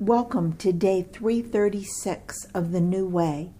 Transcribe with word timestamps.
Welcome 0.00 0.58
to 0.58 0.74
day 0.74 1.06
336 1.10 2.48
of 2.52 2.70
the 2.70 2.82
New 2.82 3.06
Way. 3.08 3.54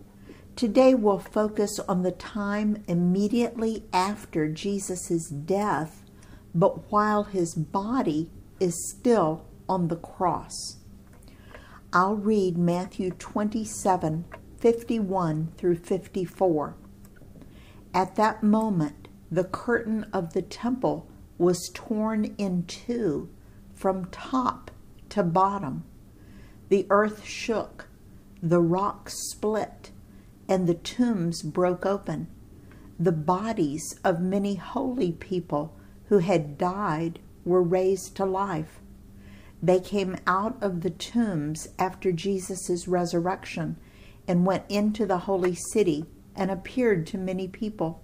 Today 0.54 0.92
we'll 0.94 1.18
focus 1.18 1.80
on 1.88 2.02
the 2.02 2.10
time 2.10 2.84
immediately 2.86 3.84
after 3.90 4.46
Jesus' 4.46 5.30
death, 5.30 6.02
but 6.54 6.92
while 6.92 7.24
his 7.24 7.54
body 7.54 8.28
is 8.60 8.94
still 8.94 9.46
on 9.66 9.88
the 9.88 9.96
cross. 9.96 10.76
I'll 11.90 12.16
read 12.16 12.58
Matthew 12.58 13.12
27 13.12 14.26
51 14.58 15.52
through 15.56 15.76
54. 15.76 16.76
At 17.94 18.16
that 18.16 18.42
moment, 18.42 19.08
the 19.30 19.44
curtain 19.44 20.04
of 20.12 20.34
the 20.34 20.42
temple 20.42 21.08
was 21.38 21.70
torn 21.72 22.26
in 22.36 22.66
two 22.66 23.30
from 23.74 24.04
top 24.10 24.70
to 25.08 25.22
bottom 25.22 25.84
the 26.68 26.86
earth 26.90 27.24
shook, 27.24 27.88
the 28.42 28.60
rocks 28.60 29.14
split, 29.30 29.90
and 30.48 30.66
the 30.66 30.74
tombs 30.74 31.42
broke 31.42 31.86
open. 31.86 32.28
The 32.98 33.12
bodies 33.12 33.98
of 34.04 34.20
many 34.20 34.54
holy 34.54 35.12
people 35.12 35.74
who 36.08 36.18
had 36.18 36.56
died 36.56 37.18
were 37.44 37.62
raised 37.62 38.16
to 38.16 38.24
life. 38.24 38.80
They 39.62 39.80
came 39.80 40.16
out 40.26 40.56
of 40.62 40.82
the 40.82 40.90
tombs 40.90 41.68
after 41.78 42.12
Jesus' 42.12 42.86
resurrection 42.86 43.76
and 44.28 44.46
went 44.46 44.64
into 44.68 45.06
the 45.06 45.18
holy 45.18 45.54
city 45.54 46.06
and 46.34 46.50
appeared 46.50 47.06
to 47.08 47.18
many 47.18 47.48
people. 47.48 48.02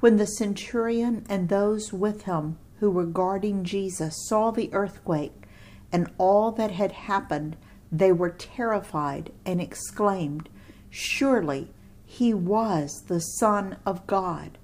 When 0.00 0.16
the 0.16 0.26
centurion 0.26 1.24
and 1.28 1.48
those 1.48 1.92
with 1.92 2.22
him 2.22 2.58
who 2.78 2.90
were 2.90 3.06
guarding 3.06 3.64
Jesus 3.64 4.14
saw 4.28 4.50
the 4.50 4.72
earthquake 4.72 5.47
and 5.92 6.10
all 6.18 6.52
that 6.52 6.70
had 6.70 6.92
happened, 6.92 7.56
they 7.90 8.12
were 8.12 8.30
terrified 8.30 9.32
and 9.46 9.60
exclaimed, 9.60 10.48
Surely 10.90 11.70
he 12.04 12.32
was 12.32 13.04
the 13.06 13.20
Son 13.20 13.76
of 13.86 14.06
God. 14.06 14.58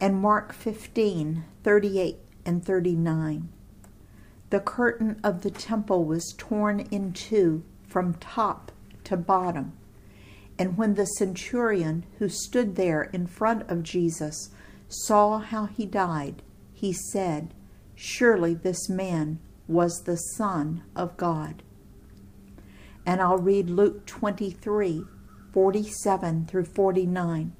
And 0.00 0.20
Mark 0.20 0.52
15 0.52 1.44
38 1.62 2.18
and 2.44 2.64
39. 2.64 3.48
The 4.50 4.60
curtain 4.60 5.20
of 5.24 5.42
the 5.42 5.50
temple 5.50 6.04
was 6.04 6.34
torn 6.38 6.80
in 6.80 7.12
two 7.12 7.64
from 7.86 8.14
top 8.14 8.70
to 9.04 9.16
bottom. 9.16 9.72
And 10.58 10.78
when 10.78 10.94
the 10.94 11.06
centurion 11.06 12.04
who 12.18 12.28
stood 12.28 12.76
there 12.76 13.02
in 13.02 13.26
front 13.26 13.68
of 13.68 13.82
Jesus 13.82 14.50
saw 14.88 15.38
how 15.38 15.66
he 15.66 15.84
died, 15.84 16.42
he 16.72 16.92
said, 16.92 17.52
Surely 17.94 18.54
this 18.54 18.88
man 18.88 19.40
was 19.68 20.02
the 20.02 20.16
Son 20.16 20.82
of 20.94 21.16
God. 21.16 21.62
And 23.04 23.20
I'll 23.20 23.38
read 23.38 23.70
Luke 23.70 24.06
23 24.06 25.04
47 25.52 26.46
through 26.46 26.64
49. 26.66 27.56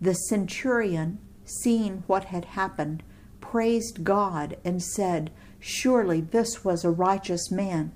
The 0.00 0.14
centurion, 0.14 1.18
seeing 1.44 2.04
what 2.06 2.26
had 2.26 2.44
happened, 2.44 3.02
praised 3.40 4.04
God 4.04 4.56
and 4.64 4.82
said, 4.82 5.32
Surely 5.58 6.20
this 6.20 6.64
was 6.64 6.84
a 6.84 6.90
righteous 6.90 7.50
man. 7.50 7.92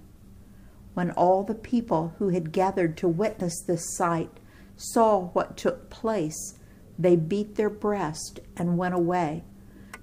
When 0.95 1.11
all 1.13 1.45
the 1.45 1.55
people 1.55 2.15
who 2.19 2.31
had 2.31 2.53
gathered 2.53 2.97
to 2.99 3.09
witness 3.09 3.63
this 3.63 3.95
sight 3.97 4.41
saw 4.77 5.27
what 5.29 5.57
took 5.57 5.89
place, 5.91 6.59
they 6.99 7.17
beat 7.17 7.55
their 7.55 7.71
breast 7.71 8.41
and 8.57 8.79
went 8.79 8.95
away. 8.95 9.45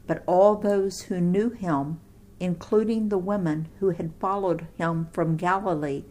But 0.07 0.23
all 0.27 0.55
those 0.55 1.01
who 1.03 1.19
knew 1.19 1.49
him 1.49 1.99
including 2.43 3.07
the 3.07 3.17
women 3.17 3.69
who 3.79 3.91
had 3.91 4.13
followed 4.19 4.67
him 4.77 5.07
from 5.13 5.37
Galilee, 5.37 6.03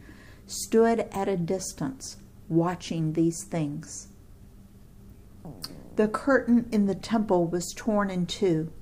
stood 0.47 1.01
at 1.13 1.29
a 1.29 1.37
distance 1.37 2.17
watching 2.49 3.13
these 3.13 3.45
things. 3.45 4.09
The 5.97 6.09
curtain 6.09 6.69
in 6.73 6.87
the 6.87 6.95
temple 6.95 7.47
was 7.47 7.75
torn 7.77 8.09
in 8.09 8.25
two. 8.25 8.73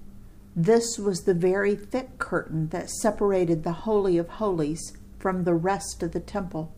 This 0.55 0.97
was 0.97 1.23
the 1.23 1.35
very 1.35 1.75
thick 1.75 2.19
curtain 2.19 2.69
that 2.69 2.89
separated 2.89 3.65
the 3.65 3.73
Holy 3.73 4.17
of 4.17 4.29
Holies 4.29 4.93
from 5.19 5.43
the 5.43 5.55
rest 5.55 6.05
of 6.05 6.13
the 6.13 6.21
temple. 6.21 6.73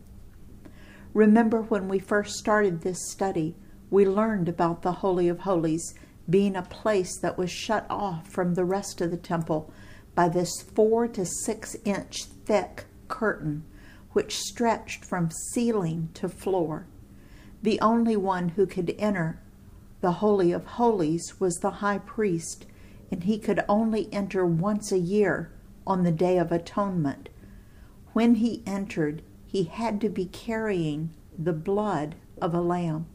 Remember 1.13 1.61
when 1.61 1.87
we 1.87 1.99
first 1.99 2.35
started 2.35 2.81
this 2.81 3.11
study, 3.11 3.55
we 3.91 4.05
learned 4.05 4.49
about 4.49 4.81
the 4.81 4.93
Holy 4.93 5.29
of 5.29 5.41
Holies 5.41 5.93
being 6.27 6.55
a 6.55 6.63
place 6.63 7.19
that 7.19 7.37
was 7.37 7.51
shut 7.51 7.85
off 7.91 8.27
from 8.27 8.55
the 8.55 8.65
rest 8.65 9.01
of 9.01 9.11
the 9.11 9.17
temple 9.17 9.71
by 10.15 10.29
this 10.29 10.61
four 10.61 11.07
to 11.07 11.25
six 11.25 11.75
inch 11.85 12.25
thick 12.25 12.85
curtain 13.07 13.63
which 14.11 14.37
stretched 14.37 15.03
from 15.03 15.31
ceiling 15.31 16.09
to 16.13 16.29
floor. 16.29 16.85
The 17.61 17.79
only 17.81 18.15
one 18.15 18.49
who 18.49 18.65
could 18.65 18.95
enter 18.99 19.39
the 20.01 20.13
Holy 20.13 20.51
of 20.51 20.65
Holies 20.65 21.39
was 21.39 21.55
the 21.55 21.71
high 21.71 21.97
priest, 21.97 22.65
and 23.09 23.23
he 23.23 23.39
could 23.39 23.63
only 23.69 24.11
enter 24.11 24.45
once 24.45 24.91
a 24.91 24.99
year 24.99 25.49
on 25.87 26.03
the 26.03 26.11
Day 26.11 26.37
of 26.37 26.51
Atonement. 26.51 27.29
When 28.11 28.35
he 28.35 28.63
entered, 28.65 29.21
he 29.45 29.63
had 29.63 30.01
to 30.01 30.09
be 30.09 30.25
carrying 30.25 31.11
the 31.37 31.53
blood 31.53 32.15
of 32.41 32.53
a 32.53 32.59
lamb. 32.59 33.05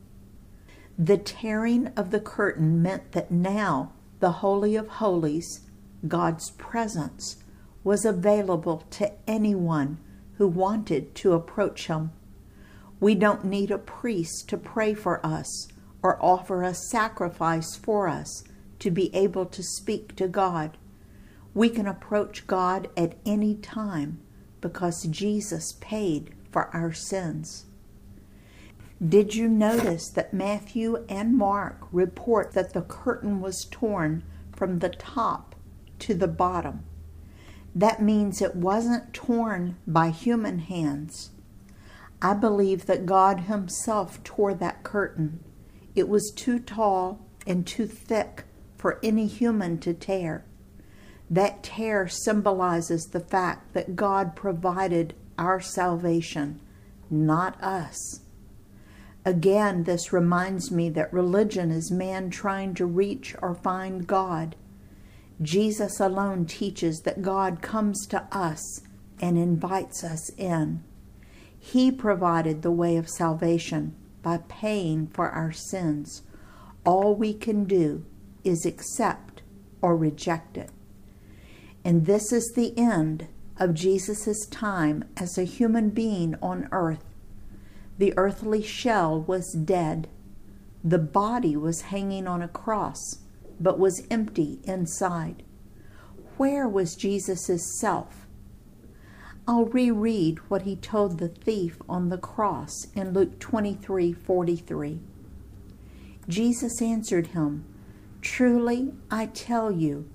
The 0.99 1.19
tearing 1.19 1.89
of 1.89 2.11
the 2.11 2.21
curtain 2.21 2.81
meant 2.81 3.13
that 3.13 3.31
now 3.31 3.93
the 4.21 4.33
Holy 4.33 4.75
of 4.75 4.89
Holies 4.89 5.68
God's 6.07 6.51
presence 6.53 7.43
was 7.83 8.05
available 8.05 8.85
to 8.91 9.13
anyone 9.27 9.99
who 10.37 10.47
wanted 10.47 11.15
to 11.17 11.33
approach 11.33 11.89
Him. 11.89 12.13
We 13.01 13.15
don't 13.15 13.45
need 13.45 13.71
a 13.71 13.79
priest 13.79 14.49
to 14.49 14.57
pray 14.57 14.95
for 14.95 15.25
us 15.27 15.69
or 16.03 16.23
offer 16.25 16.63
a 16.63 16.75
sacrifice 16.75 17.75
for 17.77 18.09
us 18.09 18.45
to 18.79 18.91
be 18.91 19.15
able 19.15 19.47
to 19.47 19.63
speak 19.63 20.15
to 20.17 20.29
God. 20.29 20.77
We 21.55 21.69
can 21.69 21.87
approach 21.87 22.47
God 22.47 22.89
at 22.97 23.17
any 23.27 23.57
time 23.57 24.21
because 24.61 25.03
Jesus 25.05 25.73
paid 25.81 26.31
for 26.53 26.75
our 26.75 26.93
sins. 26.93 27.67
Did 29.07 29.35
you 29.35 29.49
notice 29.49 30.09
that 30.11 30.35
Matthew 30.35 31.05
and 31.09 31.37
Mark 31.37 31.79
report 31.93 32.53
that 32.53 32.73
the 32.73 32.83
curtain 32.83 33.41
was 33.41 33.67
torn 33.71 34.25
from 34.53 34.81
the 34.81 34.89
top 34.89 35.55
to 36.01 36.15
the 36.15 36.29
bottom. 36.29 36.85
That 37.75 38.03
means 38.03 38.41
it 38.41 38.57
wasn't 38.57 39.13
torn 39.13 39.77
by 39.87 40.11
human 40.11 40.59
hands. 40.59 41.31
I 42.21 42.35
believe 42.35 42.87
that 42.87 43.07
God 43.07 43.41
Himself 43.41 44.23
tore 44.25 44.55
that 44.55 44.83
curtain. 44.83 45.45
It 45.95 46.09
was 46.09 46.33
too 46.35 46.59
tall 46.59 47.21
and 47.47 47.67
too 47.67 47.87
thick 47.87 48.45
for 48.77 48.99
any 49.03 49.27
human 49.27 49.79
to 49.79 49.95
tear. 49.95 50.45
That 51.31 51.63
tear 51.63 52.09
symbolizes 52.09 53.07
the 53.07 53.21
fact 53.21 53.75
that 53.75 53.97
God 53.97 54.35
provided 54.35 55.15
our 55.37 55.61
salvation, 55.61 56.61
not 57.11 57.63
us. 57.63 58.21
Again, 59.25 59.85
this 59.85 60.13
reminds 60.13 60.71
me 60.71 60.89
that 60.91 61.13
religion 61.13 61.71
is 61.71 61.91
man 61.91 62.31
trying 62.31 62.75
to 62.75 62.87
reach 62.87 63.35
or 63.43 63.55
find 63.55 64.07
God. 64.07 64.57
Jesus 65.41 66.01
alone 66.01 66.47
teaches 66.47 67.01
that 67.01 67.23
God 67.23 67.63
comes 67.63 68.07
to 68.09 68.27
us 68.33 68.81
and 69.21 69.39
invites 69.39 70.03
us 70.03 70.31
in. 70.31 70.83
He 71.59 71.93
provided 71.93 72.63
the 72.63 72.73
way 72.73 72.97
of 72.97 73.09
salvation 73.09 73.95
by 74.23 74.39
paying 74.49 75.07
for 75.09 75.31
our 75.31 75.53
sins. 75.53 76.23
All 76.85 77.15
we 77.15 77.35
can 77.35 77.65
do 77.65 78.05
is 78.43 78.67
accept 78.67 79.43
or 79.81 79.97
reject 79.97 80.57
it. 80.57 80.71
And 81.85 82.07
this 82.07 82.33
is 82.33 82.53
the 82.55 82.77
end 82.77 83.29
of 83.59 83.75
Jesus' 83.75 84.47
time 84.47 85.05
as 85.17 85.39
a 85.39 85.45
human 85.45 85.91
being 85.91 86.35
on 86.43 86.69
earth. 86.73 87.05
The 87.99 88.15
earthly 88.17 88.63
shell 88.63 89.21
was 89.21 89.53
dead. 89.53 90.09
The 90.83 90.99
body 90.99 91.57
was 91.57 91.83
hanging 91.83 92.27
on 92.27 92.43
a 92.43 92.49
cross 92.49 93.19
but 93.61 93.79
was 93.79 94.07
empty 94.11 94.61
inside. 94.65 95.43
Where 96.37 96.69
was 96.69 96.95
Jesus' 96.95 97.79
self? 97.81 98.27
I'll 99.47 99.65
reread 99.65 100.39
what 100.51 100.63
he 100.63 100.77
told 100.77 101.19
the 101.19 101.29
thief 101.29 101.79
on 101.89 102.11
the 102.11 102.19
cross 102.19 102.87
in 102.95 103.13
Luke 103.13 103.39
23 103.39 104.13
43. 104.13 105.01
Jesus 106.29 106.83
answered 106.83 107.29
him, 107.29 107.65
Truly 108.21 108.93
I 109.11 109.27
tell 109.27 109.73
you, 109.73 110.11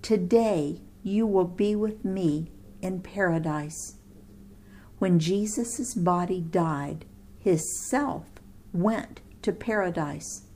today 0.00 0.80
you 1.02 1.26
will 1.26 1.44
be 1.44 1.76
with 1.76 2.04
me 2.04 2.50
in 2.80 3.00
paradise. 3.02 3.96
When 4.98 5.18
Jesus' 5.18 5.94
body 5.94 6.40
died, 6.40 7.04
his 7.38 7.88
self 7.88 8.26
went 8.72 9.20
to 9.42 9.52
paradise. 9.52 10.46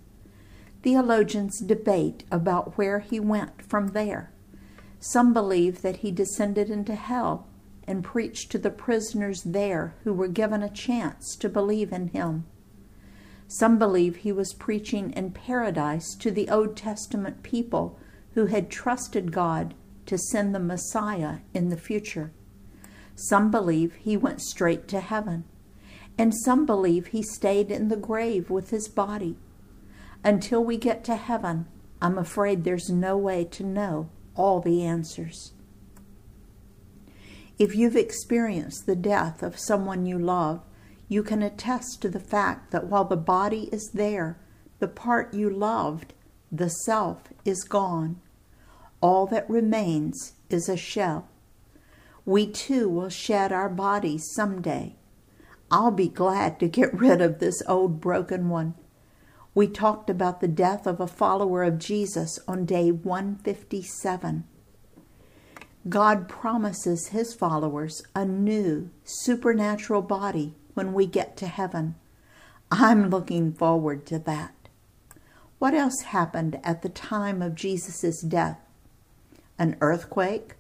Theologians 0.84 1.60
debate 1.60 2.24
about 2.30 2.76
where 2.76 3.00
he 3.00 3.18
went 3.18 3.62
from 3.62 3.88
there. 3.88 4.30
Some 5.00 5.32
believe 5.32 5.80
that 5.80 5.96
he 5.96 6.10
descended 6.10 6.68
into 6.68 6.94
hell 6.94 7.46
and 7.88 8.04
preached 8.04 8.52
to 8.52 8.58
the 8.58 8.68
prisoners 8.70 9.42
there 9.44 9.94
who 10.04 10.12
were 10.12 10.28
given 10.28 10.62
a 10.62 10.68
chance 10.68 11.36
to 11.36 11.48
believe 11.48 11.90
in 11.90 12.08
him. 12.08 12.44
Some 13.48 13.78
believe 13.78 14.16
he 14.16 14.30
was 14.30 14.52
preaching 14.52 15.10
in 15.12 15.30
paradise 15.30 16.14
to 16.16 16.30
the 16.30 16.50
Old 16.50 16.76
Testament 16.76 17.42
people 17.42 17.98
who 18.34 18.46
had 18.46 18.68
trusted 18.68 19.32
God 19.32 19.72
to 20.04 20.18
send 20.18 20.54
the 20.54 20.60
Messiah 20.60 21.38
in 21.54 21.70
the 21.70 21.78
future. 21.78 22.30
Some 23.14 23.50
believe 23.50 23.94
he 23.94 24.18
went 24.18 24.42
straight 24.42 24.86
to 24.88 25.00
heaven, 25.00 25.44
and 26.18 26.34
some 26.44 26.66
believe 26.66 27.06
he 27.06 27.22
stayed 27.22 27.70
in 27.70 27.88
the 27.88 27.96
grave 27.96 28.50
with 28.50 28.68
his 28.68 28.86
body. 28.86 29.38
Until 30.24 30.64
we 30.64 30.78
get 30.78 31.04
to 31.04 31.16
heaven, 31.16 31.66
I'm 32.00 32.16
afraid 32.16 32.64
there's 32.64 32.88
no 32.88 33.16
way 33.16 33.44
to 33.44 33.62
know 33.62 34.08
all 34.34 34.60
the 34.60 34.82
answers. 34.82 35.52
If 37.58 37.76
you've 37.76 37.94
experienced 37.94 38.86
the 38.86 38.96
death 38.96 39.42
of 39.42 39.58
someone 39.58 40.06
you 40.06 40.18
love, 40.18 40.62
you 41.08 41.22
can 41.22 41.42
attest 41.42 42.00
to 42.00 42.08
the 42.08 42.18
fact 42.18 42.70
that 42.70 42.86
while 42.86 43.04
the 43.04 43.18
body 43.18 43.68
is 43.70 43.90
there, 43.92 44.38
the 44.78 44.88
part 44.88 45.34
you 45.34 45.50
loved, 45.50 46.14
the 46.50 46.70
self, 46.70 47.24
is 47.44 47.62
gone. 47.62 48.20
All 49.02 49.26
that 49.26 49.48
remains 49.48 50.32
is 50.48 50.70
a 50.70 50.76
shell. 50.76 51.28
We 52.24 52.46
too 52.46 52.88
will 52.88 53.10
shed 53.10 53.52
our 53.52 53.68
bodies 53.68 54.32
someday. 54.34 54.96
I'll 55.70 55.90
be 55.90 56.08
glad 56.08 56.58
to 56.60 56.68
get 56.68 56.98
rid 56.98 57.20
of 57.20 57.38
this 57.38 57.62
old 57.68 58.00
broken 58.00 58.48
one. 58.48 58.74
We 59.54 59.68
talked 59.68 60.10
about 60.10 60.40
the 60.40 60.48
death 60.48 60.84
of 60.84 60.98
a 60.98 61.06
follower 61.06 61.62
of 61.62 61.78
Jesus 61.78 62.40
on 62.48 62.64
day 62.64 62.90
157. 62.90 64.44
God 65.88 66.28
promises 66.28 67.08
his 67.08 67.34
followers 67.34 68.02
a 68.16 68.24
new 68.24 68.90
supernatural 69.04 70.02
body 70.02 70.54
when 70.74 70.92
we 70.92 71.06
get 71.06 71.36
to 71.36 71.46
heaven. 71.46 71.94
I'm 72.70 73.10
looking 73.10 73.52
forward 73.52 74.06
to 74.06 74.18
that. 74.20 74.54
What 75.60 75.74
else 75.74 76.00
happened 76.00 76.58
at 76.64 76.82
the 76.82 76.88
time 76.88 77.40
of 77.40 77.54
Jesus' 77.54 78.22
death? 78.22 78.58
An 79.56 79.76
earthquake? 79.80 80.54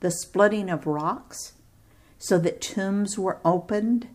The 0.00 0.10
splitting 0.10 0.68
of 0.68 0.86
rocks? 0.86 1.54
So 2.18 2.38
that 2.40 2.60
tombs 2.60 3.18
were 3.18 3.40
opened? 3.44 4.08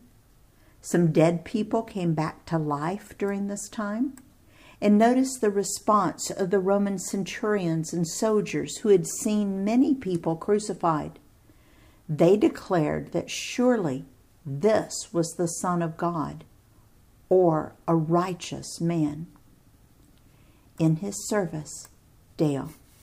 Some 0.85 1.13
dead 1.13 1.45
people 1.45 1.81
came 1.81 2.13
back 2.13 2.45
to 2.47 2.57
life 2.57 3.17
during 3.17 3.47
this 3.47 3.69
time? 3.69 4.15
And 4.81 4.97
notice 4.97 5.37
the 5.37 5.49
response 5.49 6.29
of 6.29 6.49
the 6.49 6.59
Roman 6.59 6.99
centurions 6.99 7.93
and 7.93 8.05
soldiers 8.05 8.79
who 8.79 8.89
had 8.89 9.07
seen 9.07 9.63
many 9.63 9.95
people 9.95 10.35
crucified. 10.35 11.19
They 12.09 12.35
declared 12.35 13.13
that 13.13 13.31
surely 13.31 14.03
this 14.45 15.13
was 15.13 15.31
the 15.37 15.47
Son 15.47 15.81
of 15.81 15.95
God 15.95 16.43
or 17.29 17.75
a 17.87 17.95
righteous 17.95 18.81
man. 18.81 19.27
In 20.79 20.97
his 20.97 21.29
service, 21.29 21.87
Dale. 22.35 22.71